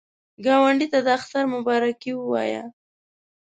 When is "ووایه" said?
2.15-2.63